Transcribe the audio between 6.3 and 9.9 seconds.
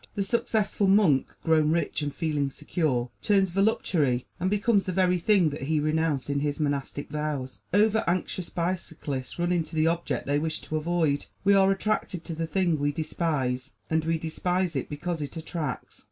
his monastic vows. Over anxious bicyclists run into the